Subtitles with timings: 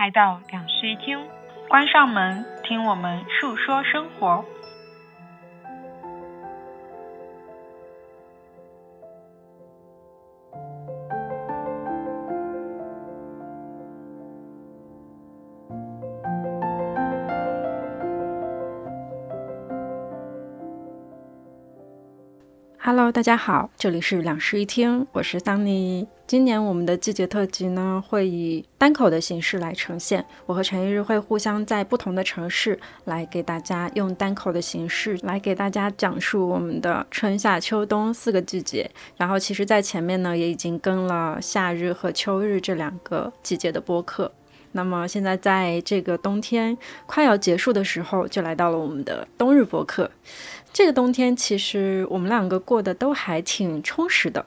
[0.00, 1.18] 来到两室一厅，
[1.68, 4.42] 关上门，听我们述说生活。
[22.78, 26.08] Hello，大家好，这里是两室一厅，我是桑尼。
[26.30, 30.24] 今年我们的季节特辑呢，会以单口的形式来呈现。
[30.46, 38.88] 我和陈一日会互相在不同的城市来给大家用单口的形式来给大家讲述我们的春夏秋冬四个季节。
[39.16, 44.30] 然后，其实，在前面呢，也已经跟了夏日和秋日这两个季节的播客。
[44.70, 50.08] 那么，现在在这个冬天快要结束的时候，就来到了我们的冬日播客。
[50.72, 54.46] 这个冬天其实我们两个过得都还挺充实的，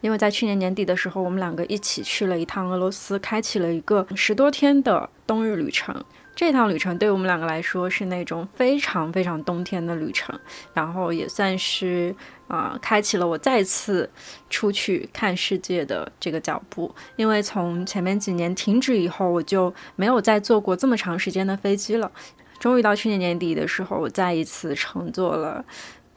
[0.00, 5.94] 因为在去年年底的时候，我们两个一起去了一趟俄罗斯，开启了一个十多天的冬日旅程。
[6.34, 10.38] 这趟旅程对我们两个来说是那种非常非常冬天的旅程，
[10.72, 12.14] 然后也算是
[12.48, 14.08] 啊，开启了我再次
[14.48, 16.94] 出去看世界的这个脚步。
[17.16, 22.10] 因为从前面几年停止以后，我就没有再坐过这么长时间的飞机了。
[22.58, 25.62] 终于到去年年底的时候，我再一次乘坐了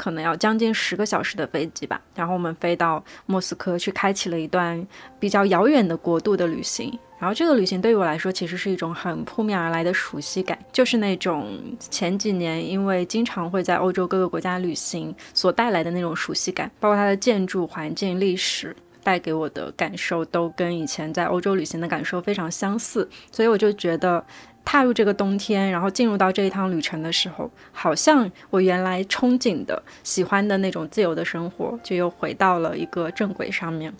[0.03, 4.85] 可能要将近十个小时的飞机吧，然后我们飞到莫斯科去开启了一段
[5.17, 6.91] 比较遥远的国度的旅行。
[7.17, 24.21] 然后这个旅行对于我来说，其实是一种很扑面而来的熟悉感，就是那种前几年因为经常会在欧洲各个国家旅行所带来的那种熟悉感，包括它的建筑环境、历史带给我的感受，都跟以前在欧洲旅行的感受非常相似，所以我就觉得。
[24.65, 33.93] 踏入这个冬天，然后进入到这一趟旅程的时候，好像我原来憧憬的、喜欢的那种自由的生活，就又回到了一个正轨上面。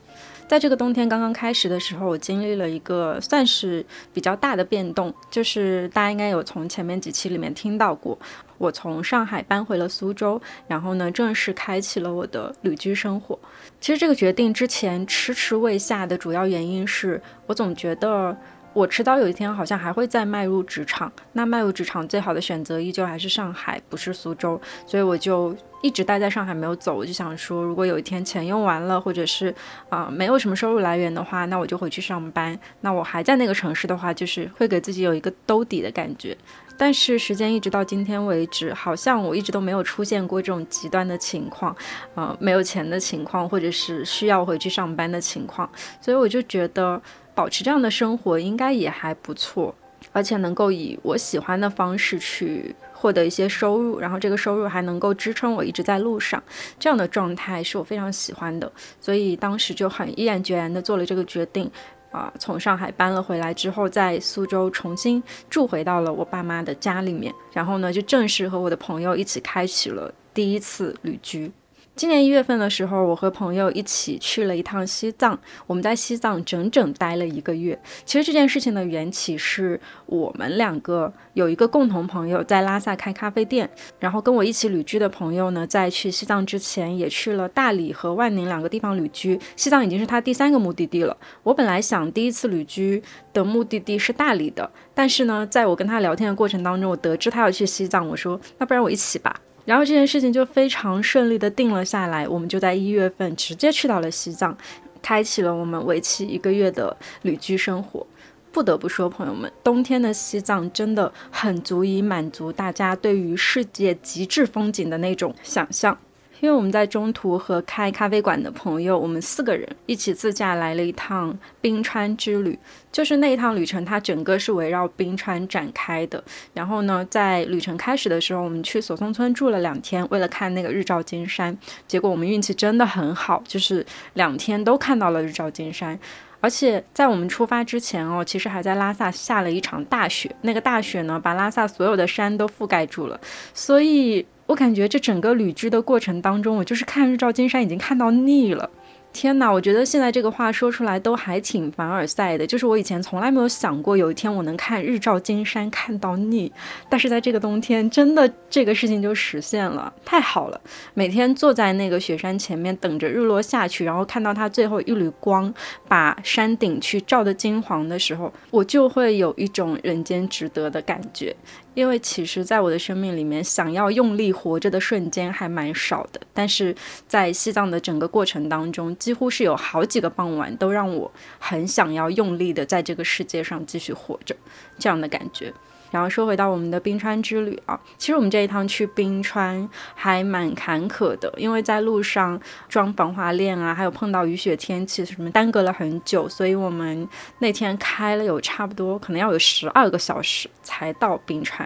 [0.47, 8.17] 在这个冬天刚刚开始的时候，我经历了一个算是比较大的变动，就是大家应该有从前面几期里面听到过，
[8.57, 13.39] 我从上海搬回了苏州，然后呢，正式开启了我的旅居生活。
[13.79, 18.35] 其实这个决定之前迟迟未下的主要原因是我总觉得。
[18.73, 26.95] 我迟早有一天好像还会再迈入职场，那迈入职场最好的选择依旧还是上海，不是苏州，所以我就一直待在上海没有走。
[26.95, 29.53] 我就想说，如果有一天钱用完了，或者是
[29.89, 32.57] 啊没有什么收入来源的话，那我就回去上班。
[32.81, 36.35] 那我还在那个城市的话，就是会给自己有一个兜底的感觉。
[36.75, 41.75] 但是时间一直到今天为止，好像我一直都没有出现过这种极端的情况，
[42.15, 45.69] 呃，没有钱的情况，或者是需要回去上班的情况，
[46.01, 46.99] 所以我就觉得。
[47.35, 49.73] 保持这样的生活应该也还不错，
[50.11, 56.41] 而且能够以我喜欢的方式去获得一些收入，然后这个收入还能够支撑我一直在路上，
[56.79, 61.69] 这样的状态是我非常喜欢的，所以当时就很毅然决然的做了这个决定，
[62.11, 71.51] 啊，从上海搬了回来之后，在苏州重新住回到了我爸妈的家里面，然后呢，就正式和我的朋友一起开启了第一次旅居。
[71.95, 75.39] 今年一月份的时候，我和朋友一起去了一趟西藏。
[75.67, 77.79] 我们在西藏整整待了一个月。
[78.03, 89.39] 其实这件事情的缘起是我们两个有一个共同朋友在拉萨开咖啡店，然后跟我一起旅居的朋友呢，在去西藏之前也去了大理和万宁两个地方旅居。
[89.55, 91.15] 西藏已经是他第三个目的地了。
[91.43, 99.39] 我本来想第一次旅居的目的地是大理的，但是呢，在我跟他聊天的过程当中，我得知他要去西藏，我说那不然我一起吧。
[99.65, 104.57] 然后这件事情就非常顺利的定了下来，我们就在一月份直接去到了西藏，
[105.01, 108.05] 开启了我们为期一个月的旅居生活。
[108.51, 115.97] 不得不说，朋友们，冬天的西藏真的很足以满足大家对于世界极致风景的那种想象。
[116.43, 122.59] 因为我们在中途和开咖啡馆的朋友，我们四个人一起自驾来了一趟冰川之旅。
[122.91, 126.21] 就是那一趟旅程，它整个是围绕冰川展开的。
[126.53, 131.57] 然后呢，在旅程开始的时候，我们去索松村住了两天，为了看那个日照金山。
[131.87, 133.85] 结果我们运气真的很好，就是
[134.15, 135.97] 两天都看到了日照金山。
[136.43, 140.29] 而且在我们出发之前哦，其实还在拉萨下了一场大雪。
[140.41, 143.17] 那个大雪呢，把拉萨所有的山都覆盖住了，
[143.53, 144.25] 所以。
[144.45, 148.69] 我感觉这整个旅居的过程当中，我就是看日照金山已经看到腻了。
[149.13, 152.45] 天哪，我觉得现在这个话说出来都还挺凡尔赛的。
[152.45, 156.51] 就是我以前从来没有想过有一天我能看日照金山看到腻，
[156.89, 160.59] 但是在这个冬天，真的这个事情就实现了，太好了！
[160.95, 165.53] 每天坐在那个雪山前面等着日落下去，然后看到它最后一缕光
[165.87, 171.35] 把山顶去照得金黄的时候，我就会有一种人间值得的感觉。
[171.73, 176.21] 因为其实，在我的生命里面，想要用力活着的瞬间还蛮少的。
[176.33, 176.75] 但是
[177.07, 184.35] 在西藏的整个过程当中，几乎是有好几个傍晚都让我很想要用力的在这个世界上继续活着，
[184.77, 185.53] 这样的感觉。
[185.91, 201.62] 然后说回到我们的冰川之旅啊，其实我们这一趟去冰川还蛮坎坷的，因为在路上装防滑链啊，还有碰到雨雪天气什么，耽搁了很久，所以我们那天开了有差不多可能要有十二个小时才到冰川。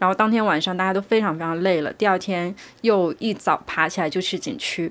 [0.00, 4.90] 然后当天晚上大家都非常非常累了，第二天又一早爬起来就去景区，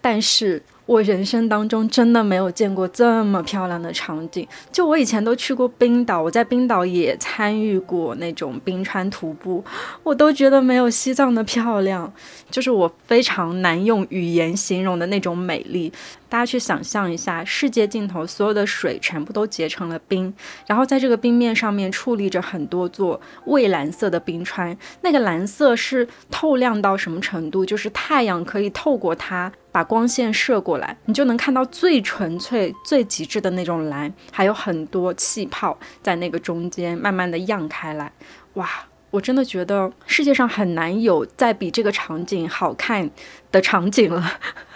[0.00, 0.62] 但是。
[0.86, 4.46] 我人生当中真的没有见过这么漂亮的场景。
[4.70, 9.64] 就我以前都去过冰岛，我在冰岛也参与过那种冰川徒步，
[10.02, 12.12] 我都觉得没有西藏的漂亮。
[12.50, 15.90] 就是我非常难用语言形容的那种美丽。
[16.28, 20.32] 大家去想象一下，世界尽头所有的水全部都结成了冰，
[20.66, 27.64] 然后在这个冰面上面矗立着很多座蔚蓝色的冰川，那个蓝色是透亮到什么程度？
[27.64, 29.52] 就是太阳可以透过它。
[29.72, 38.12] 把光线射过来，你就能看到最纯粹、最极致的那种蓝，还有很多气泡在那个中间慢慢的漾开来。
[38.52, 38.70] 哇，
[39.10, 43.10] 我真的觉得世界上很难有再比这个场景好看
[43.50, 44.38] 的场景了。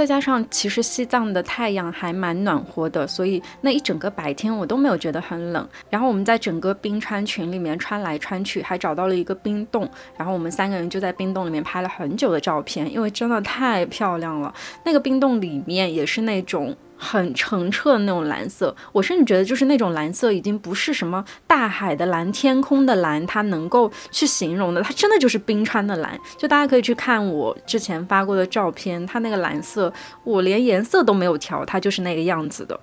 [0.00, 5.68] 再加上，其实西藏的太阳还蛮暖和的，所以那一整个白天我都没有觉得很冷。
[5.90, 9.86] 然后我们在整个冰川群里面穿来穿去，还找到了一个冰洞，
[10.16, 14.54] 然后我们三个人就在冰洞里面拍了很久的照片，因为真的太漂亮了。
[14.86, 16.74] 那个冰洞里面也是那种。
[17.02, 26.20] 很澄澈的那种蓝色，我甚至觉得就是那种蓝色已经不是什么大海的蓝、天空的蓝，它能够去形容的，它真的就是冰川的蓝。
[26.36, 29.90] 就大家可以去看我之前发过的照片，它那个蓝色，
[30.24, 32.78] 我连颜色都没有调，它就是那个样子的。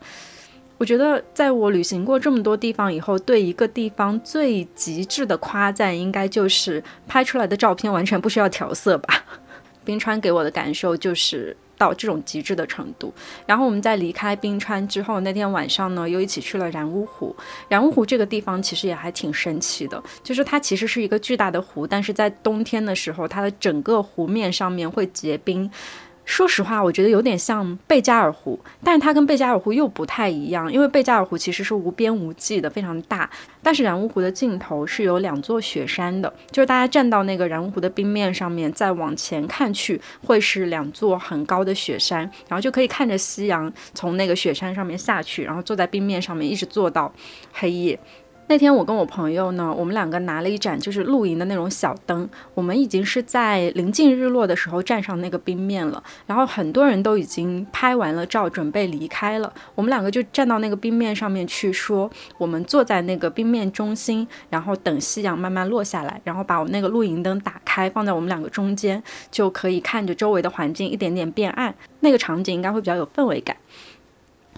[0.80, 9.24] 我觉得在我旅行过这么多地方以后，对一个地方最极致的夸赞，应该就是拍出来的照片完全不需要调色吧。
[9.86, 11.56] 冰川给我的感受就是。
[11.78, 13.14] 到这种极致的程度，
[13.46, 17.36] 然后我们在离开冰川之后，那天晚上呢，又一起去了然乌湖。
[17.70, 25.70] 然乌湖这个地方其实也还挺神奇的，就是它其实是一个巨大的湖，但是在冬天的时候，它的整个湖面上面会结冰。
[26.28, 33.28] 说实话，我觉得有点像贝加尔湖，但是它跟贝加尔湖又不太一样，因为贝加尔湖其实是无边无际的，非常大。
[33.64, 42.20] 但是然乌湖的尽头是有两座雪山的，就是大家站到那个然乌湖的冰面上面，再往前看去，会是两座很高的雪山，
[42.50, 47.12] 然后就可以看着夕阳从那个雪山上面下去，然后坐在冰面上面，一直坐到
[47.54, 47.98] 黑夜。
[48.50, 73.58] 那天我跟我朋友呢，我们两个拿了一盏就是露营的那种小灯，我们已经是在临近日落的时候站上那个冰面了，然后很多人都已经拍完了照，准备离开了，我们两个就站到那个冰面上面去说，我们坐在那个冰面中心，然后等夕阳慢慢落下来，然后把我那个露营灯打开，放在我们两个中间，就可以看着周围的环境一点点变暗，那个场景应该会比较有氛围感。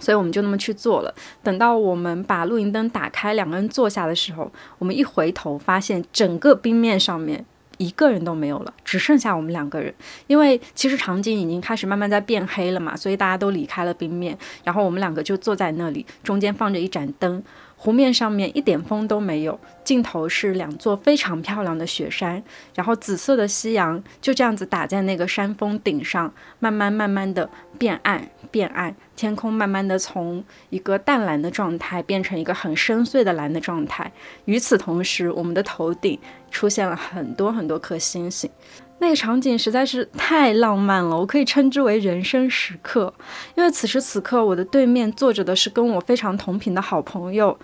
[0.00, 1.14] 所以我们就那么去做了。
[1.42, 7.44] 等到我们把露营灯打开，两个人坐下的时候，我们一回头，发现整个冰面上面
[7.78, 9.94] 一个人都没有了，只剩下我们两个人。
[10.26, 17.42] 因为其实场景已经开始慢慢在变黑了嘛，所以大家都离开了冰面，然后我们两个就坐在那里，中间放着一盏灯。
[17.82, 22.42] 湖面上面一点风都没有，尽头是两座非常漂亮的雪山，
[22.74, 34.12] 然后紫色的夕阳就这样子打在那个山峰顶上，慢慢慢慢的变暗变暗，天空慢慢的从一个淡蓝的状态变成一个很深邃的蓝的状态。
[34.44, 36.18] 与此同时，我们的头顶
[36.50, 38.50] 出现了很多很多颗星星。
[39.00, 43.12] 那个场景实在是太浪漫了，我可以称之为人生时刻。
[43.56, 47.58] 因为此时此刻，我的对面坐着的是跟我非常同频的好朋友，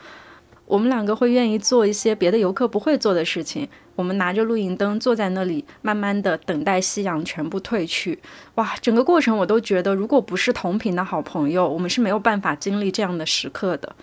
[0.64, 3.68] 我们两个会愿意做一些别的游客不会做的事情。
[3.94, 8.18] 我们拿着露营灯坐在那里，慢慢的等待夕阳全部褪去。
[8.56, 13.94] 哇，整个过程我都觉得，如果不是同频的好朋友，我们是没有办法经历这样的时刻的。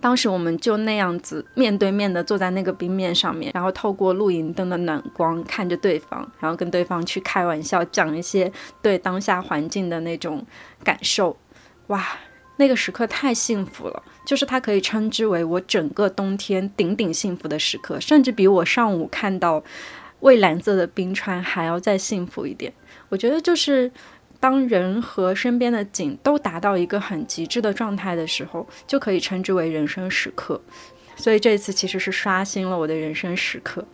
[0.00, 8.50] 当时我们就那样子面对面的坐在那个冰面上面，然后透过露营灯的暖光看着对方，然后跟对方去开玩笑，讲一些
[8.80, 10.44] 对当下环境的那种
[10.84, 11.36] 感受。
[11.88, 12.06] 哇，
[12.56, 19.62] 那个时刻太幸福了，就是它可以称之为我整个冬天顶顶幸福的时刻，甚至比我上午看到
[20.20, 22.72] 蔚蓝色的冰川还要再幸福一点。
[23.08, 23.90] 我觉得就是。
[24.40, 30.60] 当人和身边的景都达到一个很极致的状态的时候，就可以称之为人生时刻。
[31.16, 33.84] 所以这次其实是刷新了我的人生时刻。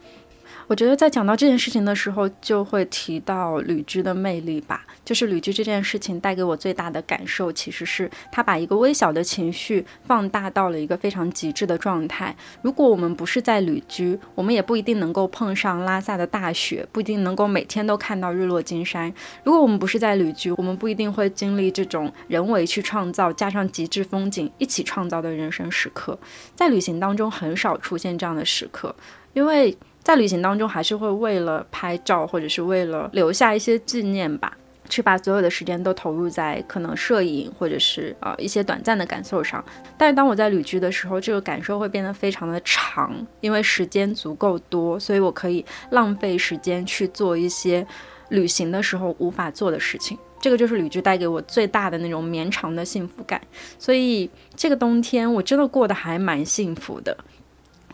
[0.67, 4.87] 我觉得在讲到这件事情的时候，就会提到旅居的魅力吧。
[5.05, 12.35] 就是旅居这件事情带给我最大的感受，其实是它把一个微小的情绪放大到了一个非常极致的状态。
[12.63, 19.13] 如果我们不是在旅居，我们也不一定能够碰上拉萨的大雪，不一定能够每天都看到日落金山。
[19.43, 26.19] 如果我们不是在旅居，我们不一定会经历这种人为去创造加上极致风景一起创造的人生时刻。
[26.55, 28.97] 在旅行当中很少出现这样的时刻，
[29.35, 29.77] 因为。
[30.05, 34.55] 在旅行当中，还是会为了拍照，或者是为了留下一些纪念吧，
[34.91, 39.65] 去把所有的时间都投入在可能摄影，或者是呃一些短暂的感受上。
[39.97, 47.85] 但是当我在旅居的时候，这个感受会变得非常的长，因为时间足够多，所以我可以浪费时间去做一些
[48.29, 50.19] 旅行的时候无法做的事情。
[50.39, 53.41] 这个就是旅居带给我最大的那种绵长的幸福感。
[53.79, 57.17] 所以这个冬天我真的过得还蛮幸福的。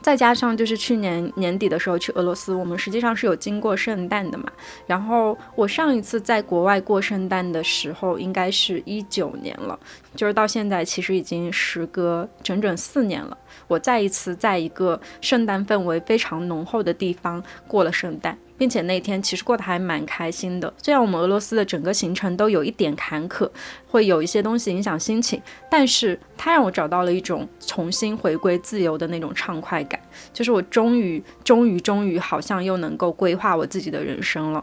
[0.01, 4.45] 再加上就是去年年底的时候去俄罗斯，我们实际上是有经过圣诞的嘛。
[4.87, 9.79] 然后我上一次在国外过圣诞的时候，应该是一九年了，
[10.15, 13.37] 就是到现在其实已经时隔整整四年了。
[13.69, 18.37] 我再一次在一个圣诞氛围非常浓厚的地方过了圣诞。
[18.61, 23.49] 并且那天其实过得还蛮开心的，虽然我们俄罗斯的整个行程都有一点坎坷，
[23.89, 25.41] 会有一些东西影响心情，
[25.71, 29.99] 但是它让我找到了一种重新回归自由的那种畅快感，
[30.35, 34.63] 就是我终于、终于、终于好像又能够规划我自己的人生了。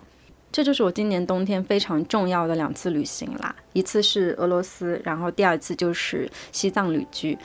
[0.51, 7.35] 这就是我今年冬天非常重要的两次旅行啦，一次是俄罗斯，然后第二次就是西藏旅居。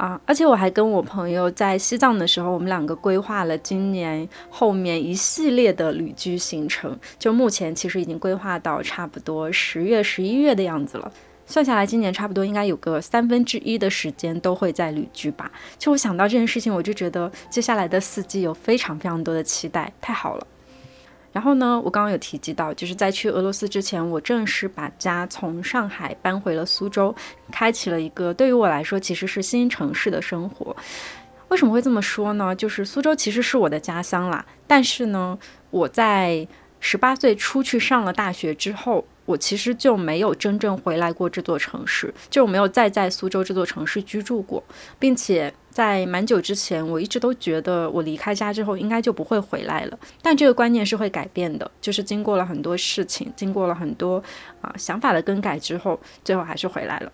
[0.00, 0.18] 啊！
[0.24, 6.98] 而且我还跟我朋友在西藏的时候，我们两个规划了今年后面一系列的旅居行程。
[7.18, 11.12] 就目前其实已经规划到差不多十月、十一月的样子了。
[11.44, 15.52] 算下来，今年差不多应该有个三分之一的时间都会在旅居吧。
[15.78, 20.46] 就我想到这件事情，我就觉得接下来的四季有非常非常多的期待，太好了。
[21.32, 27.14] 然后呢，我刚刚有提及到，就是在去俄罗斯之前，我正式把家从上海搬回了苏州，
[27.52, 30.74] 开启了一个对于我来说其实是新城市的生活。
[31.48, 32.54] 为什么会这么说呢？
[32.54, 35.38] 就是苏州其实是我的家乡啦，但是呢，
[35.70, 36.46] 我在
[36.80, 39.04] 十八岁出去上了大学之后。
[39.30, 44.62] 我其实就没有真正回来过这座城市，就没有再在苏州这座城市居住过，
[44.98, 49.96] 并且在蛮久之前，我一直都觉得我离开家之后应该就不会回来了。
[50.20, 54.20] 但这个观念是会改变的，就是经过了很多事情，经过了很多
[54.60, 57.12] 啊想法的更改之后，最后还是回来了。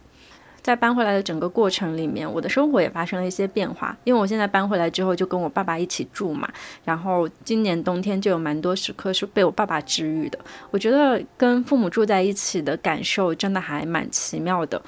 [0.67, 3.97] 在搬回来的整个过程里面，我的生活也发生了一些变化。
[4.03, 6.49] 因为我现在搬回来之后，就跟我爸爸一起住嘛。
[6.85, 10.39] 然后今年冬天就有蛮多时刻是被我爸爸治愈的。
[10.73, 14.83] 我觉得跟父母住在一起的感受真的还蛮奇妙的。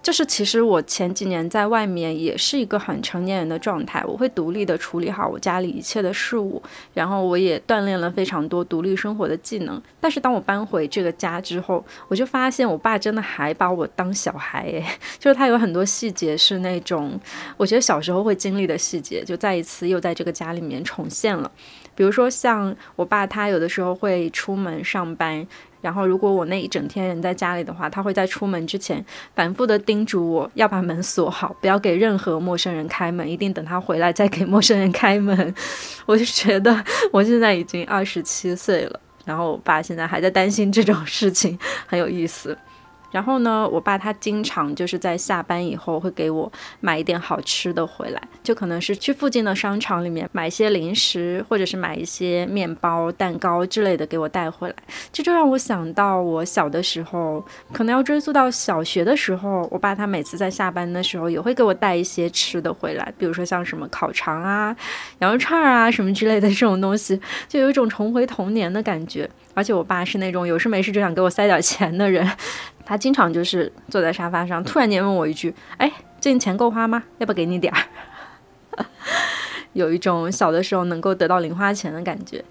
[0.00, 6.62] 就是其实我前几年在外面也是一个很成年人的状态，我会独立的处理好我家里一切的事物，
[6.94, 9.82] 然后我也锻炼了非常多独立生活的技能。
[10.00, 14.84] 但是当我搬回这个家之后，我就发现我爸真的还把我当小孩诶，
[15.18, 17.20] 就是他有很多细节是那种
[17.56, 21.50] 我觉得小时候会经历的细节，就再一次又在这个家里面重现了。
[21.94, 25.46] 比如说像我爸，他有的时候会出门上班。
[25.80, 29.04] 然后，如果我那一整天人在家里的话，他会在出门之前
[29.34, 35.54] 反复的叮嘱我要把门锁好，不要给任何陌生人开门，一定等他回来再给陌生人开门。
[36.06, 42.56] 我就觉得我现在已经二十七岁了，然后我爸现在还在担心这种事情，很有意思。
[43.10, 46.50] 然后呢，我爸他经常就是在下班以后会给我
[46.80, 54.74] 买一点好吃的回来，就可能是去附近的商场里面买一些零食，或者是买一些面包、蛋糕之类的给我带回来。
[55.12, 64.76] 这就让我想到我小的时候，可能要追溯到小学的时候，我爸他每次在下班的时候也会给我带一些吃的回来，比如说像什么烤肠啊、
[65.20, 69.28] 羊肉串啊什么之类的这种东西，就有一种重回童年的感觉。
[69.54, 72.24] 而且我爸是那种有事没事就想给我塞点钱的人。
[72.88, 77.04] 他经常就是坐在沙发上，突然间问我一句：“哎，最近钱够花吗？
[77.18, 77.82] 要不给你点儿？”
[79.74, 82.42] 有一种小的时候能够得到零花钱的感觉。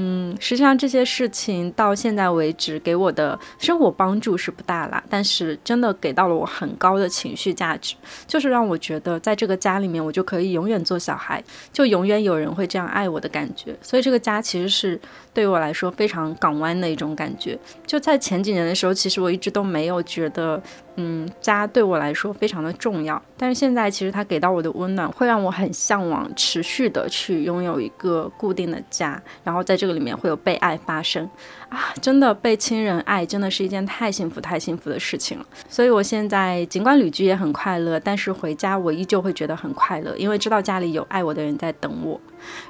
[0.00, 13.76] 嗯，实际上这些事情到现在为止给我的生活帮助是不大啦，但是真的给到了我很高的情绪价值，就是让我觉得在这个家里面我就可以永远做小孩，就永远有人会这样爱我的感觉。
[13.82, 15.00] 所以这个家其实是
[15.34, 17.58] 对我来说非常港湾的一种感觉。
[17.84, 20.62] 就在前几年的时候，其实我一直都没有觉得。
[21.00, 31.24] 嗯，家对我来说非常的重要，但是现在其实它给到我的温暖，会让我很向往持续的去拥有一个固定的家，然后在这个里面会有被爱发生
[31.68, 35.46] 啊，真的被亲人爱，真的是一件太幸福、太幸福的事情了。
[35.68, 42.20] 所以我现在尽管旅居也很快乐，但是回家我依旧会觉得很快乐，因为知道家里有爱我的人在等我。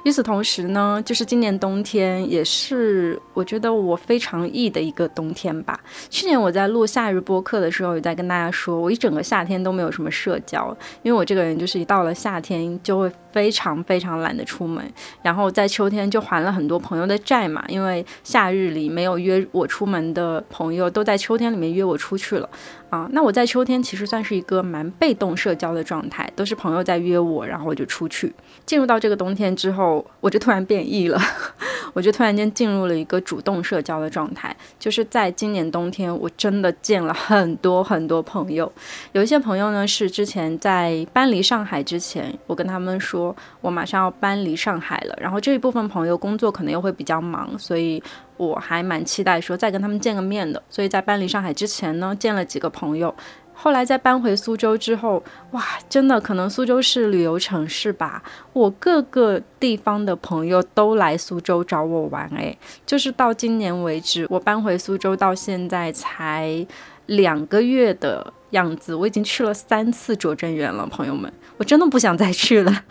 [0.03, 5.79] 与此同时呢，就是今年冬天也是我觉得我非常异的一个冬天吧。
[6.09, 14.83] 去年我在录夏日播客的时候，也在跟大家说，我一整个夏天都没有什么社交，因为我这个人就是一到了夏天就会非常非常懒得出门，
[15.21, 22.49] 然后在秋天就还了很多朋友的债嘛，因为夏日里没有约我出门的朋友，都在秋天里面约我出去了。
[22.89, 28.33] 啊，那我在秋天其实算是一个蛮被动社交的状态，都是朋友在约我，然后我就出去。
[28.65, 31.19] 进入到这个冬天之后，我就突然变异了，
[31.93, 34.55] 我就突然间进入了一个主动社交的状态。
[34.79, 38.71] 就是在今年冬天，我真的见了很多很多朋友。
[39.11, 48.01] 有一些朋友呢，是之前在搬离上海之前，我跟他们说我马上要搬离上海了，然后这一部分朋友工作可能又会比较忙，所以。
[48.39, 53.13] 我还蛮期待说再跟他们见个面的，所以在搬离上海之前呢，见了几个朋友。
[53.53, 62.25] 后来在搬回苏州之后，哇，真的可能苏州是旅游城市吧，我各个地方的朋友都来苏州找我玩。
[62.37, 66.65] 诶，就是到今年为止，我搬回苏州到现在才
[67.07, 72.83] 两个月的样子，我已经去了三次拙政园了，朋友们，我真的不想再去了。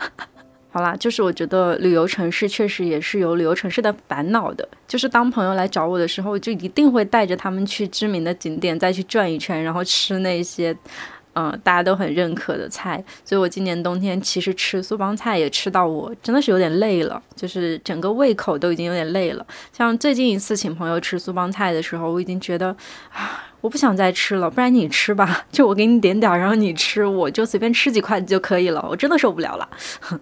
[0.71, 4.67] 好啦，就是我觉得旅游城市确实也是有旅游城市的烦恼的。
[4.87, 10.75] 就是当朋友来找我的时候，就一定会带着他们去知名的景点再去转一圈，然后吃那些，
[11.33, 13.03] 嗯，大家都很认可的菜。
[13.25, 19.45] 所以我今年冬天其实吃苏帮菜也吃到我真的是有点累了，就是整个胃口都已经有点累了。
[19.75, 22.67] 像最近一次请朋友吃苏帮菜的时候，我已经觉得
[23.11, 28.85] 啊，我不想再吃了，不然你吃吧，就我给你点点，然后你吃，我就随便吃几块就可以了。
[28.87, 29.67] 我真的受不了了。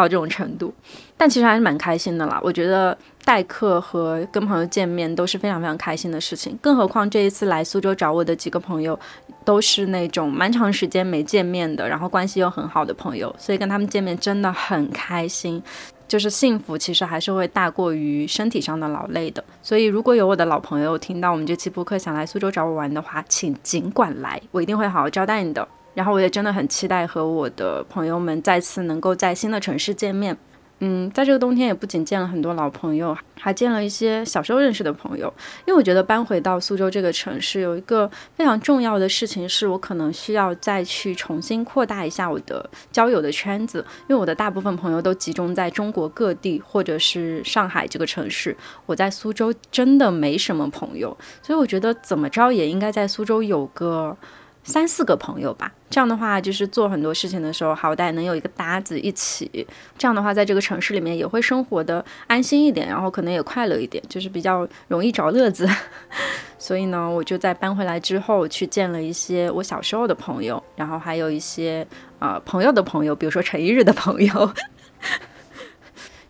[0.00, 0.72] 到这种程度，
[1.16, 2.40] 但其实还是蛮开心的啦。
[2.42, 6.58] 我觉得待客和跟朋友见面都是非常非常开心的事情。
[6.62, 8.98] 更何况这一次来苏州找我的几个朋友，
[9.44, 15.62] 都是那种蛮长时间没见面的，然后关系又很好的朋友，所以跟他们见面真的很开心。
[16.08, 19.44] 就是幸福其实还是会大过于身体上的劳累的。
[19.62, 25.68] 所以如果有我的老朋友听到我们这期播客想来苏州找我玩的话，请尽管来，我一定会好好招待你的。
[25.94, 30.36] 然后我也真的很期待和我的朋友们再次能够在新的城市见面。
[30.82, 35.30] 嗯，在这个冬天也不仅见了很多老朋友，还见了一些小时候认识的朋友。
[35.66, 43.84] 因为我觉得搬回到苏州这个城市，有一个非常重要的事情，是我可能需要再去重新扩大一下我的交友的圈子。
[44.08, 54.16] 因为我的大部分朋友都集中在中国各地或者是上海这个城市，我在苏州真的没什么朋友，所以我觉得怎么着也应该在苏州有个。
[54.62, 59.66] 三四个朋友吧，这样的话就是做很多事情的时候，好歹能有一个搭子一起。
[59.96, 65.68] 这样的话，在这个城市里面也会生活的安心一点，然后可能也快乐一点，就是比较容易找乐子。
[66.58, 71.86] 所以呢，我就在搬回来之后去见了一些我小时候的朋友，然后还有一些
[72.18, 74.52] 呃朋友的朋友，比如说陈一日的朋友。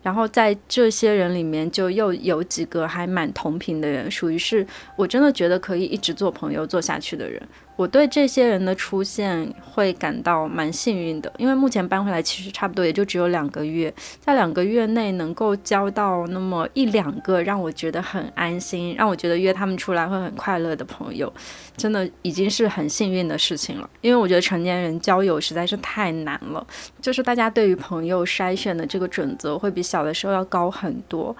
[0.03, 4.67] 然后在这些人里面，就又有几个还蛮同频的人，属于是
[4.97, 7.43] 我真的觉得可以一直做朋友做下去的人。
[7.77, 21.33] 我对这些人的出现会感到蛮幸运的，因为目前搬回来其实差不多也就只有两个月，在两个月内能够交到那么一两个让我觉得很安心，让我觉得约他们出来会很快乐的朋友，
[21.75, 23.89] 真的已经是很幸运的事情了。
[24.03, 26.67] 因为我觉得成年人交友实在是太难了，
[27.01, 31.35] 就是大家对于朋友筛选的这个准则会比小的时候要高很多，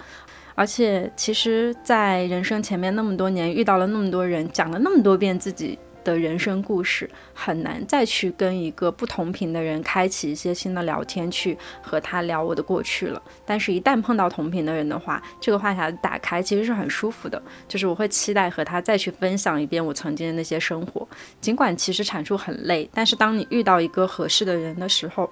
[0.55, 5.79] 而且其实，在人生前面那么多年遇到了那么多人，讲了那么多遍自己。
[6.05, 13.21] 的人生故事很难再去跟一个不同频的人开启一些新的聊天，去和他聊我的过去了。
[13.45, 17.41] 但是，一旦碰到同频的人的话，这个话匣子打开其实是很舒服的。
[17.69, 21.07] 就是我会期待和他再去分享一遍我曾经的那些生活，
[21.41, 25.31] 尽管其实产出很累，但是当你遇到一个合适的人的时候，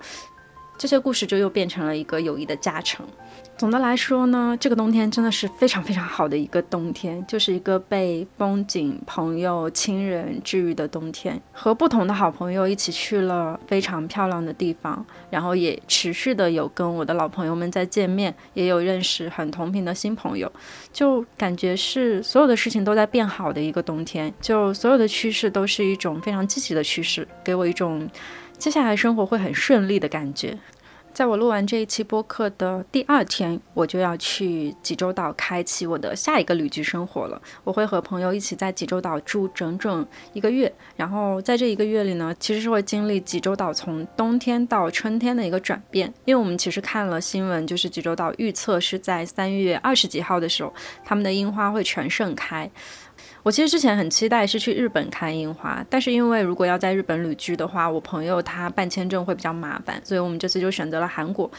[0.78, 3.04] 这些故事就又变成了一个友谊的加成。
[3.56, 11.40] 总的来说呢，这个冬天真的是非常非常好的一个冬天，就是一个被风景、朋友、亲人治愈的冬天。
[11.52, 20.50] 和不同的好朋友一起去了非常漂亮的地方，然后也持续的有跟我的老朋友们在见面，也有认识很同频的新朋友，
[20.92, 24.32] 就感觉是所有的事情都在变好的一个冬天。
[24.40, 28.08] 就所有的趋势都是一种非常积极的趋势，给我一种
[28.58, 30.58] 接下来生活会很顺利的感觉。
[31.14, 37.40] 在我录完这一期播客的第二天，我就要去济州岛开启我的下一个旅居生活了。
[37.64, 46.12] 我会和朋友一起在济州岛住整整一个月，然后在这一个月里呢，其实是会经历济州岛从冬天到春天的一个转变。
[46.24, 50.72] 因为我们其实看了新闻，就是济州岛预测是在三月二十几号的时候，
[51.04, 52.70] 他们的樱花会全盛开。
[53.42, 61.50] 我其实之前很期待是去日本看樱花，但是因为如果要在日本旅居的话，我朋友他办签证会比较麻烦，所以我们这次就选择了韩国。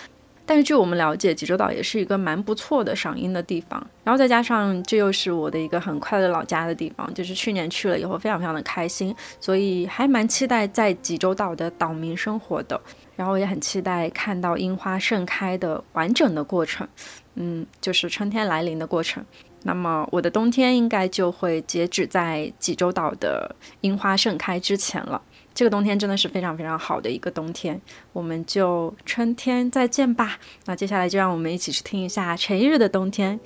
[0.45, 3.85] 但是据我们了解，济州岛也是一个蛮不错的赏樱的地方。
[4.03, 12.81] 然后再加上这又是我的一个很快乐老家的地方，就是去年去了以后非常非常的开心，所以还蛮期待在济州岛的岛民生活的。
[13.15, 16.87] 然后也很期待看到樱花盛开的完整的过程，
[17.35, 19.23] 嗯，就是春天来临的过程。
[19.63, 25.21] 那么我的冬天应该就会截止在济州岛的樱花盛开之前了。
[25.53, 27.81] 这个冬天真的是非常非常好的一个冬天，
[28.13, 30.39] 我们就春天再见吧。
[30.65, 33.37] 那接下来就让我们一起去听一下陈一日的冬天。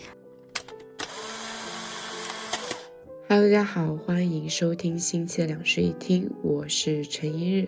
[3.28, 7.68] Hello，大家好，欢迎收听新期的两室一厅，我是陈一日，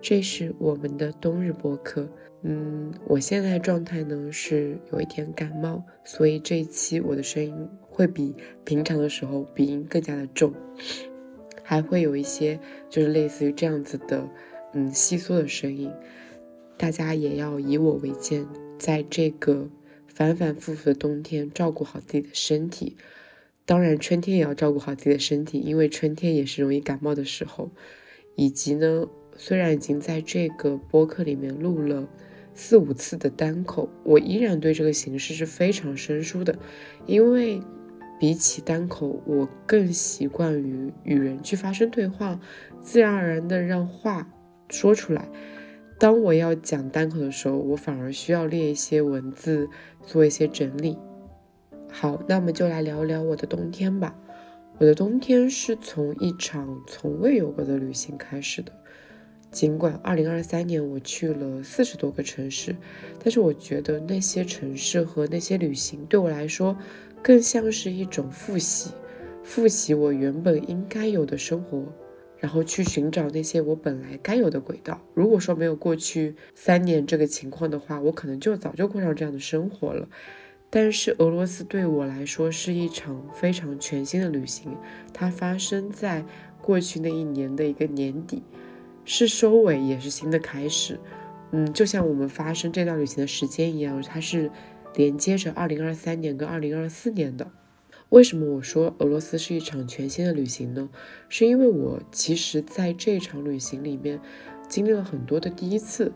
[0.00, 2.06] 这是我们的冬日播客。
[2.42, 10.54] 嗯，我现在状态呢是有一点感冒，所以这一期我的声音会比平常的时候鼻音更加的重。
[11.62, 14.28] 还会有一些就是类似于这样子的，
[14.72, 15.88] 嗯，稀疏的声音，
[16.76, 18.44] 大家也要以我为鉴，
[18.76, 19.70] 在这个
[20.08, 22.96] 反反复复的冬天，照顾好自己的身体。
[23.64, 27.70] 当然，春天也要照顾好自己的身体，因为春天也是容易感冒的时候。
[28.34, 32.08] 以及呢，虽然已经在这个播客里面录了
[32.52, 36.58] 四五次的单口，我依然对这个形式是非常生疏的，
[37.06, 37.62] 因为。
[38.20, 42.38] 比起单口，我更习惯于与人去发生对话，
[42.82, 44.30] 自然而然的让话
[44.68, 45.26] 说出来。
[45.98, 49.70] 当我要讲单口的时候，我反而需要列一些文字，
[50.04, 50.98] 做一些整理。
[51.90, 54.14] 好，那么就来聊聊我的冬天吧。
[54.76, 58.70] 我的冬天是从一场从未有过的旅行开始的。
[59.50, 62.76] 尽管2023年我去了四十多个城市，
[63.18, 66.76] 但是我觉得那些城市和那些旅行对我来说。
[67.22, 68.90] 更像是一种复习，
[69.42, 71.84] 复习我原本应该有的生活，
[72.38, 75.00] 然后去寻找那些我本来该有的轨道。
[75.14, 80.08] 如果说没有过去三年这个情况的话，我可能就早就过上这样的生活了。
[80.70, 84.76] 但是俄罗斯对我来说是一场非常全新的旅行，
[85.12, 86.24] 它发生在
[86.62, 88.42] 过去那一年的一个年底，
[89.04, 90.98] 是收尾也是新的开始。
[91.52, 94.50] 嗯，就像我们发生这段旅行的时间一样，它是。
[94.94, 97.50] 连接着二零二三年跟二零二四年的，
[98.08, 100.88] 为什么我说俄罗斯是一场全新的旅行呢？
[101.28, 104.20] 是因为我其实在这场旅行里面
[104.68, 106.12] 经历了很多的第一次，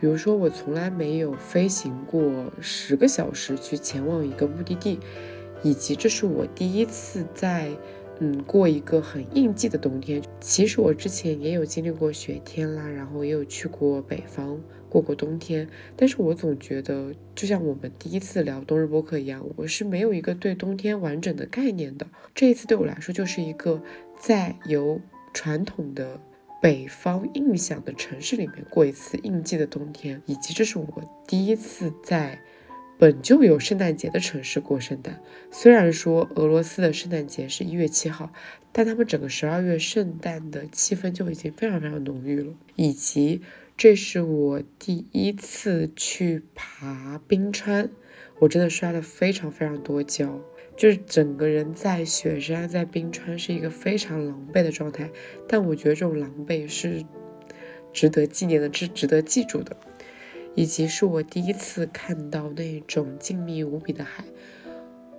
[0.00, 4.98] 比如说我从来没有飞行过十个小时去前往一个目的地，
[5.62, 7.70] 以及这是我第一次在
[8.20, 10.22] 嗯过一个很应季的冬天。
[10.40, 14.58] 其实我之前也有经历过雪天啦，然后也有去过北方。
[14.94, 22.06] 过过冬天，但是我总觉得，就像我们第一次聊冬日播客一样，我是没有一个对冬天完整的概念的。
[22.32, 23.82] 这一次对我来说，就是一个
[24.16, 25.00] 在由
[25.32, 26.20] 传统的
[26.62, 30.86] 北方印象的城市里面过一次应季的冬天，以及这是我
[31.26, 32.38] 第一次在
[32.96, 35.20] 本就有圣诞节的城市过圣诞。
[35.50, 38.32] 虽然说俄罗斯的圣诞节是一月七号，
[38.70, 43.42] 但他们整个十二月圣诞的气氛就已经非常非常浓郁了，以及。
[43.76, 47.90] 这是我第一次去爬冰川，
[48.38, 50.40] 我真的摔了非常非常多跤，
[50.76, 55.10] 就是整个人在雪山、在冰川是一个非常狼狈的状态。
[55.48, 57.04] 但我觉得这种狼狈是
[57.92, 59.76] 值得纪念的，是值得记住的。
[60.54, 64.24] 以及是我第一次看到那种静谧无比的海，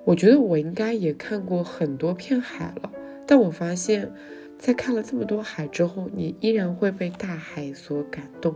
[0.06, 2.90] 我觉得我应该也看过很多片海了，
[3.28, 4.14] 但我发现。
[4.66, 8.56] 在看了这么多海之后，你依然会被大海所感动，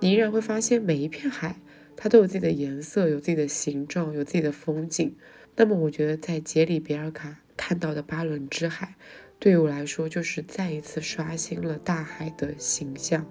[0.00, 1.58] 你依然会发现每一片海
[1.96, 5.16] 它都有自己的颜色，有自己的形状，有自己的风景。
[5.56, 8.96] 那么，我觉得在杰里比尔卡看到的巴伦支海，
[9.38, 13.24] 对于我来说就是再一次刷新了大海的形象，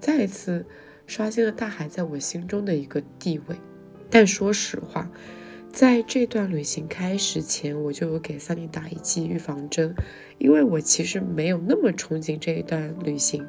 [0.00, 0.66] 再一次
[1.06, 3.54] 刷新了大海在我心中的一个地位。
[4.10, 5.08] 但说实话，
[5.72, 9.94] 在这段旅行开始前，我就有给桑尼打一剂预防针。
[10.38, 13.46] 因为我其实没有那么憧憬这一段旅行，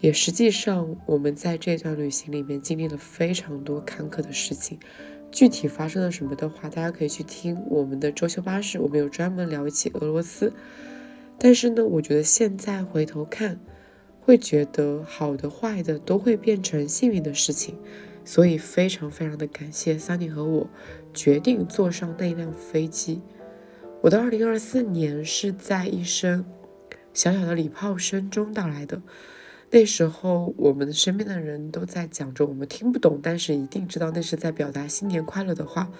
[0.00, 4.78] 也实际上我们在这段旅行里面经历了非常多坎坷的事情。
[5.30, 10.52] 具体发生了什么的话，大家可以去听我们的周休巴士，我们有专门聊起俄罗斯。
[11.38, 13.58] 但是呢，我觉得现在回头看，
[14.20, 17.76] 会觉得好的坏的都会变成幸运的事情。
[18.24, 20.70] 所以非常非常的感谢 Sunny 和我
[21.12, 23.20] 决定坐上那辆飞机。
[24.00, 26.44] 我的二零二四年是在一声
[27.14, 29.00] 小小的礼炮声中到来的。
[29.70, 35.90] 那时候，我们身边的人都在讲着我们听不懂，但是一定知道那是在表达新年快乐的话。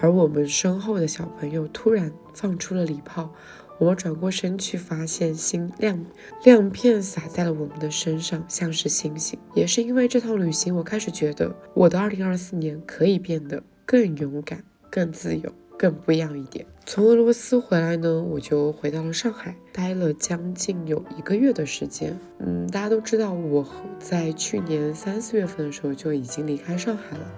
[0.00, 3.30] 而我们身后的小朋友突然放出了礼炮，
[3.78, 6.02] 我们转过身去，发现星亮
[6.44, 9.38] 亮片洒在了我们的身上，像是星星。
[9.52, 16.66] 也是因为这趟旅行，我开始觉得我的2024年可以变得更勇敢、更自由、更不一样一点。
[16.86, 22.18] 从俄罗斯回来呢，我就回到了上海，待了将近有一个月的时间。
[22.38, 23.66] 嗯，大家都知道，我
[23.98, 27.32] 在去年三四月份的时候就已经离开上海了，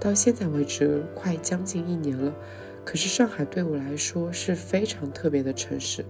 [0.00, 2.34] 到现在为止快将近一年了。
[2.84, 6.04] 可是上海对我来说是非常特别的城市，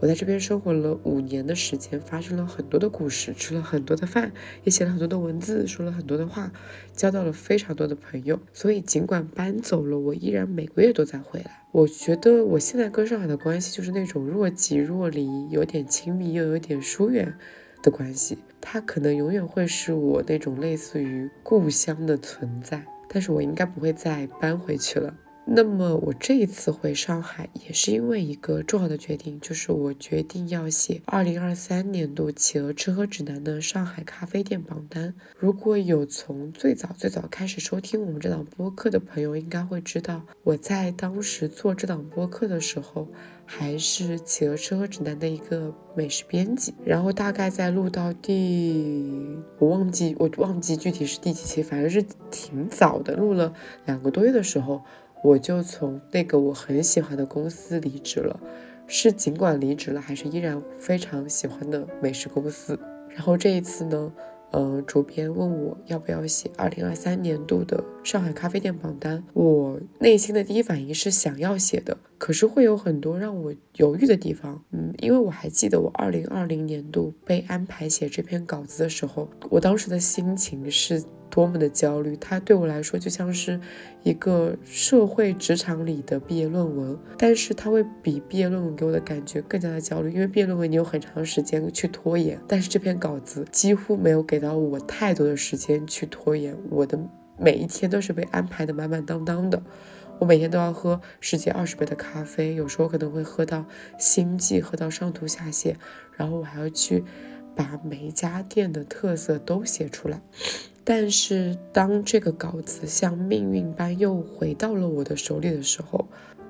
[0.00, 4.32] 我在这边生活了五年的时间，发生了很多的故事，吃了很多的饭，
[4.62, 6.52] 也写了很多的文字，说了很多的话，
[6.92, 8.38] 交到了非常多的朋友。
[8.52, 11.64] 所以尽管搬走了，我依然每个月都在回来。
[11.72, 17.36] 我觉得我现在跟上海的关系就是那种若即若离，有点亲密又有点疏远
[17.82, 18.38] 的关系。
[18.60, 25.14] 它可能永远会是我那种类似于故乡的存在，但是我应该不会再搬回去了。
[25.50, 35.14] 那么我这一次回上海也是因为一个重要的决定，就是我决定要写二零二三年度企鹅吃喝指南的上海咖啡店榜单。
[35.38, 43.08] 如果有从最早最早开始收听我们这档播客的朋友，应该会知道我在当时做这档播客的时候，
[43.46, 46.74] 还是企鹅吃喝指南的一个美食编辑。
[46.84, 53.54] 然后大概在录到第，我忘记我忘记具体是第几期，反正是挺早的，录了
[53.86, 54.84] 两个多月的时候。
[55.22, 58.38] 我就从那个我很喜欢的公司离职了，
[58.86, 62.78] 是尽管离职了，还是依然非常喜欢的美食公司。
[63.10, 64.12] 然后这一次呢，
[64.52, 74.62] 嗯，主编问我要不要写二零二三年度的上海咖啡店榜单，我内心的第一反应是想要写的，可是会有很多让我犹豫的地方。
[74.70, 81.02] 嗯，因为我还记得我二零二零年度被安排写这篇稿子的时候，我当时的心情是。
[81.30, 83.60] 多么的焦虑，它对我来说就像是
[84.02, 96.98] 一个社会职场里的毕业论文，但是它会比毕业论文给我的感觉更加的焦虑，因为毕业论文你有很长时间去拖延，但是这篇稿子几乎没有给到我太多的时间去拖延，我的
[97.38, 99.62] 每一天都是被安排的满满当当的，
[100.18, 103.64] 我每天都要喝十几二十杯的咖啡，有时候可能会喝到
[103.98, 105.74] 心悸，喝到上吐下泻，
[106.16, 107.04] 然后我还要去
[107.54, 110.20] 把每一家店的特色都写出来。
[110.90, 116.08] 但是当这个稿子像命运般又回到了我的手里的时候，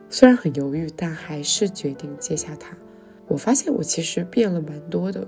[0.08, 2.78] 虽然很犹豫，但还是决定接下它。
[3.26, 5.26] 我发现我其实变了蛮多的，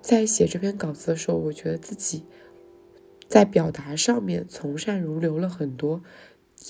[0.00, 2.24] 在写这篇稿子的时候，我觉得自己
[3.28, 6.00] 在表达上面从善如流了很多，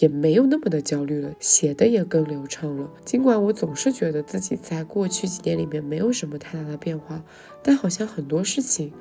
[0.01, 2.91] 也没有那么的焦虑了，写的也更流畅了。
[3.05, 7.25] 尽管我总是觉得自己在过去几年里面没有什么太大的变化，
[7.63, 8.93] 但好像很多事情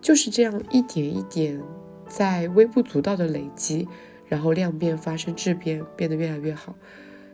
[0.00, 1.62] 就是这样一点一点。
[2.08, 3.86] 在微不足道的累积，
[4.26, 6.74] 然后量变发生质变，变得越来越好。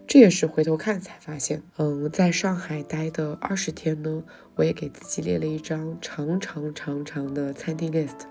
[0.07, 1.63] 这也是回头看才发现。
[1.79, 4.23] 嗯，在上海待的二十天呢，
[4.55, 8.27] 我也给自己列了一张长长长长的餐厅 list，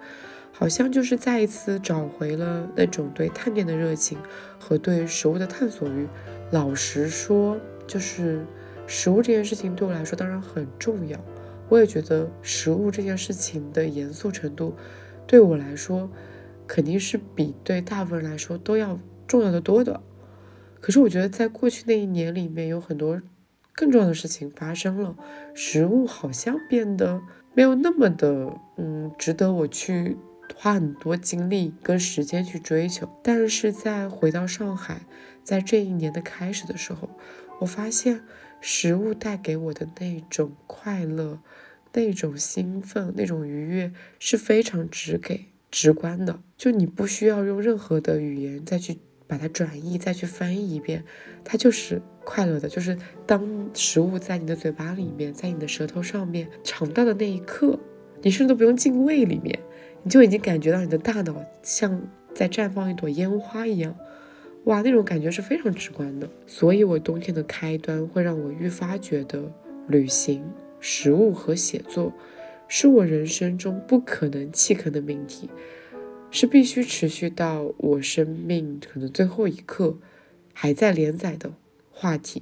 [0.51, 4.19] 好像就是再一次找回了那种对探店的热情
[4.59, 6.07] 和对食物的探索欲。
[6.51, 8.45] 老实说，就是
[8.85, 11.19] 食物这件事情对我来说当然很重要，
[11.69, 14.75] 我也觉得食物这件事情的严肃程度
[15.25, 16.07] 对我来说。
[16.67, 20.01] 肯定是比对大部分人来说都要重要的多的。
[20.79, 23.21] 可是我觉得在过去那一年里面，有很多
[23.73, 25.15] 更重要的事情发生了，
[25.53, 27.21] 食物好像变得
[27.53, 30.17] 没有那么的，嗯，值得我去
[30.55, 33.07] 花很多精力跟时间去追求。
[33.23, 35.05] 但是在回到上海，
[35.43, 37.09] 在这一年的开始的时候，
[37.59, 38.21] 我发现
[38.59, 41.39] 食物带给我的那种快乐、
[41.93, 45.45] 那种兴奋、那种愉悦是非常直给。
[45.73, 51.03] 直观的，就你不需要用任何的语言再去把它转译，再去翻译一遍，
[51.43, 52.69] 它就是快乐的。
[52.69, 57.79] 就是当食物在你的嘴巴里面，在你的舌头上面尝到的那一刻，
[58.21, 59.57] 你甚至都不用进胃里面，
[60.03, 61.99] 你就已经感觉到你的大脑像
[62.35, 63.95] 在绽放一朵烟花一样，
[64.65, 66.29] 哇，那种感觉是非常直观的。
[66.45, 69.51] 所以，我冬天的开端会让我愈发觉得，
[69.87, 70.43] 旅行、
[70.79, 72.13] 食物和写作。
[72.75, 75.47] 是我人生中不可能弃坑的命题，
[76.31, 79.99] 是必须持续到我生命可能最后一刻
[80.55, 81.51] 还在连载的
[81.91, 82.41] 话题。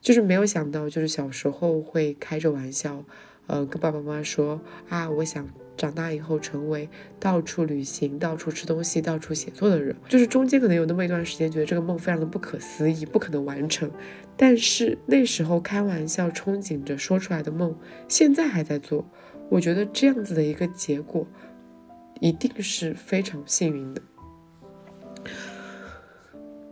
[0.00, 3.04] 就是没有想到，就是小时候会开着玩笑，
[3.48, 5.44] 呃，跟爸爸妈妈说啊，我想
[5.76, 9.96] 长大以后成为到处旅行、到处吃东西、到处写作的人。
[10.08, 13.90] 就是中间可能有那么一段时间，觉得这个梦非常的不可思议，不可能完成。
[14.36, 19.04] 但是那时候开玩笑、憧憬着说出来的梦，现在还在做。
[19.50, 21.26] 我觉得这样子的一个结果，
[22.20, 24.00] 一定是非常幸运的。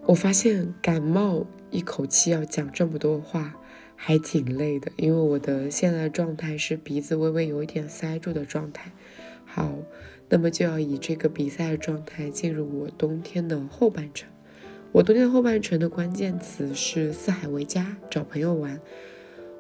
[0.06, 3.56] 我发现感冒一口气要讲这么多话，
[3.94, 8.92] 还挺累的，因为我的现在状态是鼻子微微有一点塞住的状态。
[9.44, 9.74] 好，
[10.28, 14.30] 那么就要以这个比赛状态进入我冬天的后半程。
[14.92, 18.80] 我冬天后半程的关键词是四海为家，找朋友玩。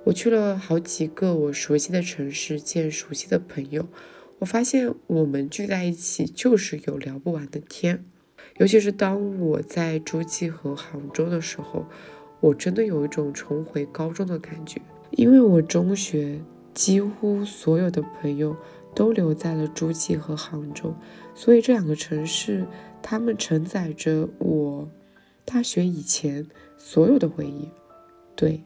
[0.08, 3.86] 我去了好几个我熟悉的城市，见熟悉的朋友。
[4.38, 8.06] 我发现我们聚在一起就是有聊不完的天。
[8.56, 11.84] 尤其是当我在诸暨和杭州的时候，
[12.40, 14.80] 我真的有一种重回高中的感觉。
[15.10, 16.40] 因为我中学
[16.72, 18.56] 几乎所有的朋友
[18.94, 20.94] 都留在了诸暨和杭州，
[21.34, 22.66] 所以这两个城市，
[23.02, 24.88] 它们承载着我。
[25.44, 26.46] 大学以前
[26.78, 27.68] 所有的回忆，
[28.34, 28.62] 对。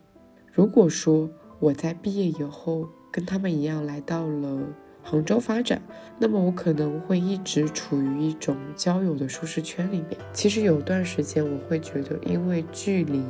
[0.54, 4.60] 如果说我在毕业以后跟他们一样来到了
[5.02, 5.80] 杭州发展，
[6.18, 10.08] 那么我可能会一直处于一种交友的舒适圈里面。
[10.34, 13.22] 其实有段时间我会觉得，因为距离，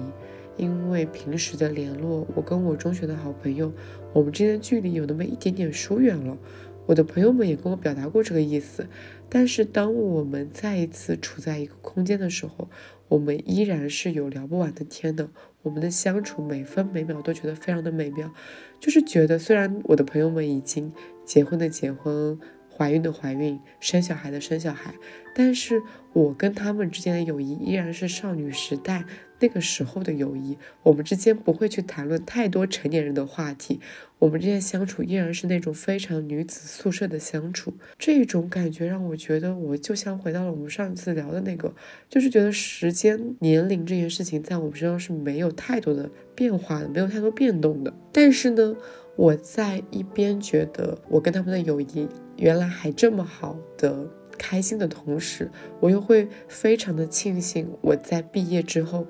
[0.56, 3.72] 因为平时的联络，我跟我中学的好朋友，
[4.12, 6.36] 我们之间的距离有那么一点点疏远了。
[6.84, 8.88] 我的朋友们也跟我表达过这个意思。
[9.28, 12.68] 但是当我们再一次处在一个空间的时候，
[13.12, 15.28] 我们依然是有聊不完的天的，
[15.60, 18.32] 我们的相处每分每秒都觉得非常的美妙，
[18.80, 20.90] 就是觉得虽然我的朋友们已经
[21.22, 22.40] 结婚的结婚，
[22.74, 24.94] 怀孕的怀孕，生小孩的生小孩，
[25.34, 25.82] 但是
[26.14, 29.04] 我跟他们之间的友谊依然是少女时代。
[29.42, 33.80] 那个时候的友谊，我们之间不会去谈论太多成年人的话题，
[34.20, 37.74] 我们之间相处依然是那种非常女子宿舍的相处。
[37.98, 41.74] 这种感觉让我觉得，我就像回到了我们上一次聊的那个，
[42.08, 47.92] 就是觉得时间、年龄这件事情在我们身上是没有太多的变化的，没有太多变动的。
[48.12, 48.76] 但是呢，
[49.16, 54.08] 我在一边觉得我跟他们的友谊原来还这么好的。
[54.38, 59.06] 开心的同时，我又会非常的庆幸我在毕业之后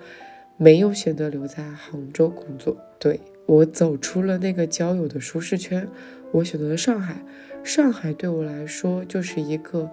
[0.57, 2.77] 没有选择留在杭州工作。
[2.99, 5.89] 对我走出了那个交友的舒适圈，
[6.31, 7.23] 我选择了上海。
[7.65, 9.91] 上海对我来说就是一个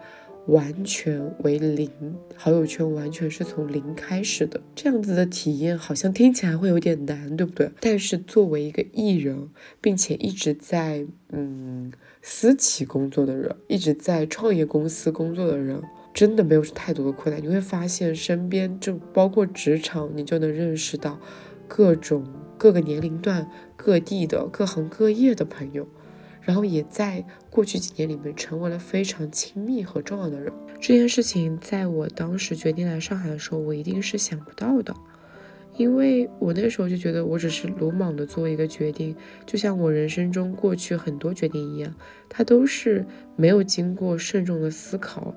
[0.47, 1.89] 完全为零，
[2.36, 7.71] 好友圈完全是从零开始的这样子的体验，好像听起来会有点难，对不对？
[7.80, 9.49] 但是作为一个艺人，
[9.80, 11.91] 并且一直在嗯。
[12.21, 15.82] 私企工作的人，一直在创业公司工作的人，
[16.13, 17.41] 真的没有太多的困难。
[17.41, 21.17] 你会发现，身边就包括职场，你就能认识到
[21.65, 22.25] 各种
[22.58, 25.88] 各个年龄段、各地的各行各业的朋友，
[26.49, 30.51] 然后也在过去几年里面成为了非常亲密和重要的人。
[30.81, 34.91] 这件事情在我当时决定来上海的时候，我一定是想不到的。
[35.77, 41.93] 因为我那时候就觉得我只是鲁莽的做一个决定，就像我人生中过去很多决定一样，
[42.27, 45.31] 它都是没有经过慎重的思考，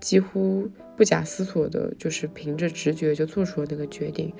[0.00, 4.32] 几乎不假思索的，就是凭着直觉就做出了那个决定。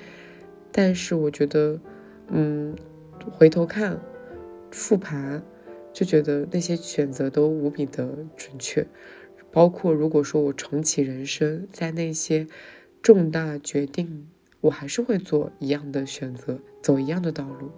[0.73, 1.79] 但是我觉得，
[2.31, 2.75] 嗯，
[3.31, 3.97] 回头看，
[4.73, 5.41] 复盘，
[5.97, 8.87] 就觉得那些选择都无比的准确。
[9.51, 12.47] 包括如果说我重启人生，在那些
[13.01, 14.29] 重大决定。
[14.63, 17.71] 我还是会做一样的选择，走一样的道路。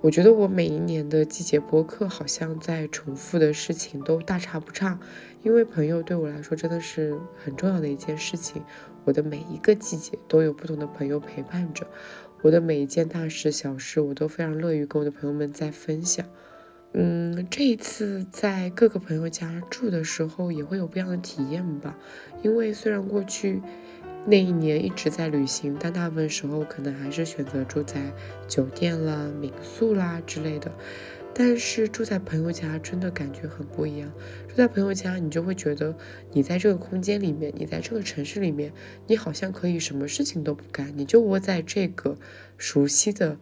[0.00, 5.00] 我觉得我每一年的季节播客好像在重复的事情都大差不差，
[5.42, 8.62] 因为朋友对我来说真的是很重要的一件事情。
[9.04, 11.84] 我的每一个季节都有不同的朋友陪伴着，
[12.42, 16.24] 我的每一件大事小事我都非常乐于跟我的朋友们在分享。
[16.92, 21.96] 嗯，这一次在各个朋友家住的时候也会有不一样的体验吧，
[22.42, 23.62] 因为虽然过去。
[24.28, 28.12] 那一年一直在旅行，但大部分时候可能还是选择住在
[28.48, 30.72] 酒店啦、民宿啦之类的。
[31.32, 34.10] 但是住在朋友家真的感觉很不一样。
[34.48, 35.96] 住在朋友家，你就会觉得
[36.32, 38.72] 你在这个空间里面，你在这个城市里面，
[39.06, 42.18] 你好像可以什么事情都不干，你就窝在这个
[42.58, 43.38] 熟悉的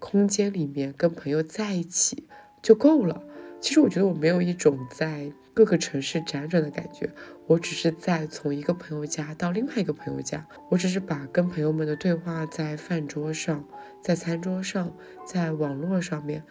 [0.00, 2.24] 空间里面，跟朋友在一起
[2.64, 3.22] 就够了。
[3.60, 5.30] 其实我觉得我没有一种在。
[5.56, 7.08] 各个城市辗转的感觉，
[7.46, 13.64] 我只是在从一个朋友家到另外一个朋友家，我只是把跟朋友们的对话在饭桌上，
[14.02, 14.92] 在餐桌上，
[15.24, 16.42] 在网络上面。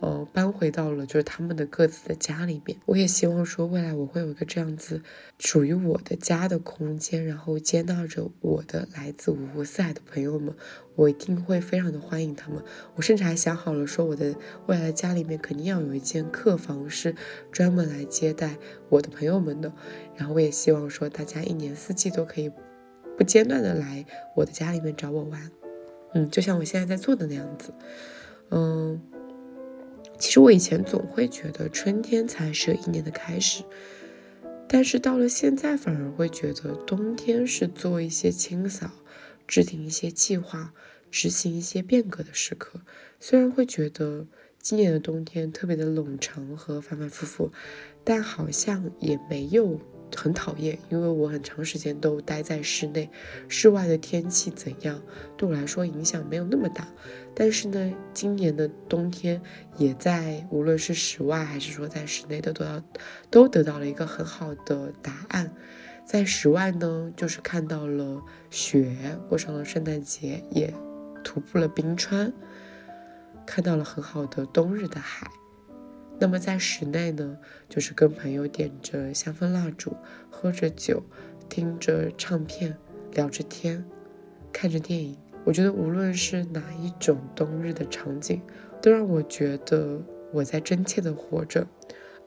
[0.00, 2.78] 呃，搬回到了就是他们的各自的家里面。
[2.86, 5.02] 我也希望说，未来我会有一个这样子
[5.38, 10.54] 属于我的家的空间，然后接纳着我的来自五湖四海的朋友们，
[10.94, 12.62] 我一定会非常的欢迎他们。
[12.94, 14.34] 我甚至还想好了，说我的
[14.66, 17.14] 未来的家里面肯定要有一间客房，是
[17.52, 18.56] 专门来接待
[18.88, 19.70] 我的朋友们的。
[20.16, 22.50] 然后我也希望说，大家一年四季都可以
[23.18, 25.50] 不间断的来我的家里面找我玩。
[26.14, 27.74] 嗯，就像我现在在做的那样子。
[28.48, 28.98] 嗯。
[30.20, 33.64] 其实我以前总会觉得春天才是一年的开始，
[34.68, 38.90] 但是到了现在反而会觉得冬天是做一些清扫、
[39.48, 40.74] 制定一些计划、
[41.10, 42.82] 执行一些变革的时刻。
[43.18, 44.26] 虽然会觉得
[44.60, 47.50] 今年的冬天特别的冗长和反反复复，
[48.04, 49.80] 但好像也没有
[50.16, 53.08] 很讨厌，因为我很长时间都待在室内，
[53.48, 55.00] 室外的天气怎样
[55.36, 56.86] 对我来说影响没有那么大。
[57.34, 59.40] 但是呢，今年的冬天
[59.76, 62.82] 也在无论是室外还是说在室内的都要
[63.30, 65.54] 都得到了一个很好的答案。
[66.04, 68.96] 在室外呢，就是看到了雪，
[69.28, 70.74] 过上了圣诞节，也
[71.22, 72.32] 徒步了冰川。
[73.46, 75.28] 看到了很好的冬日的海，
[76.20, 79.96] 那么在室内呢，就是跟朋友点着香氛蜡烛，
[80.28, 81.02] 喝着酒，
[81.48, 82.76] 听着唱片，
[83.14, 83.82] 聊着天，
[84.52, 85.16] 看着电影。
[85.44, 88.42] 我觉得无论是哪一种冬日的场景，
[88.82, 90.00] 都让我觉得
[90.32, 91.66] 我在真切的活着。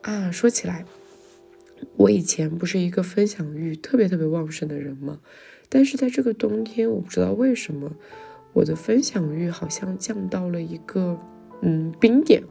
[0.02, 0.84] 啊，说起来，
[1.96, 5.20] 我以前不是一个分享欲特别特别旺盛的人吗？
[5.68, 7.92] 但是在这个冬天，我不知道为什么。
[8.52, 11.18] 我的分享欲好像降到了一个
[11.62, 12.42] 嗯冰点，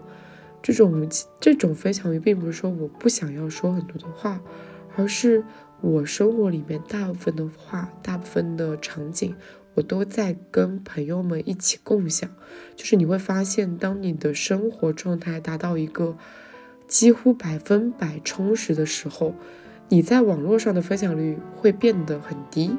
[0.63, 1.07] 这种
[1.39, 4.41] 这种分享欲并不是说我不想要说很多的话，
[4.95, 5.43] 而是
[5.81, 9.35] 我生活里面大部分的话，大部分的场景，
[9.73, 12.29] 我都在跟朋友们一起共享。
[12.75, 16.15] 就是你会发现，当你的生活状态达到一个
[16.87, 19.35] 几乎百分百充实的时候，
[19.89, 22.77] 你在网络上的分享率会变得很低，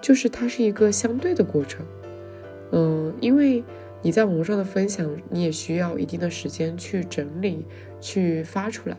[0.00, 1.84] 就是它是一个相对的过程。
[2.70, 3.64] 嗯，因为
[4.02, 7.64] 你在网络上的分享，你也需要一定的时间去整理、
[8.00, 8.96] 去发出来。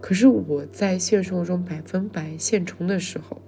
[0.00, 3.40] 可是我在现实生活中百分百现充的时候，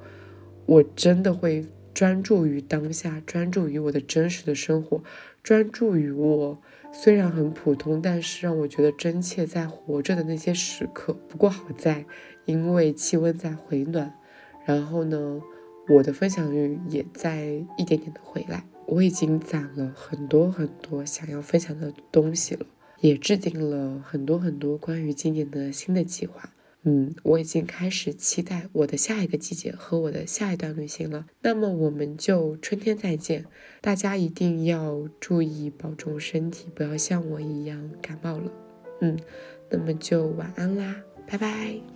[0.66, 5.02] 我真的会专注于当下，专注于我的真实的生活，
[5.42, 6.58] 专注于我
[6.92, 11.14] 虽然很普通，但是让我觉得真切在活着的那些时刻。
[11.28, 12.04] 不过好在，
[12.44, 14.14] 因为气温在回暖，
[14.66, 15.40] 然后呢，
[15.88, 17.46] 我的分享欲也在
[17.78, 18.64] 一点点的回来。
[18.86, 22.66] 我已经攒了很多很多想要分享的东西了，
[23.00, 26.52] 也制定了很多很多关于今年的新的计划。
[26.88, 31.26] 嗯，我已经开始期待我的下一个季节和我的下一段旅行了。
[31.42, 33.44] 那么我们就春天再见，
[33.80, 38.52] 大家一定要注意保重身体，不要像我一样感冒了。
[39.00, 39.18] 嗯，
[39.68, 40.94] 那么就晚安啦，
[41.26, 41.95] 拜拜。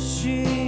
[0.00, 0.59] 需。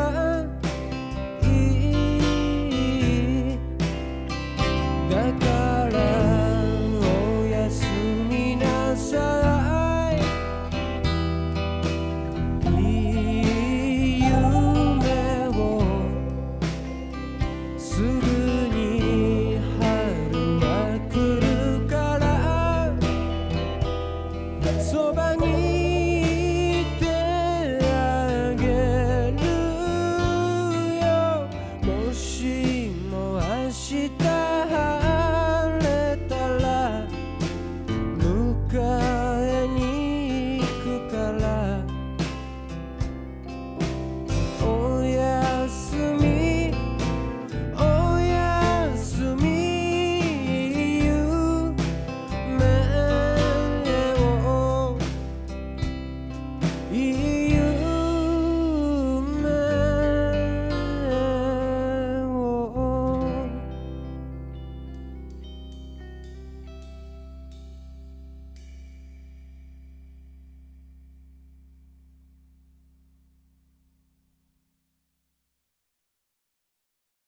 [0.00, 0.59] done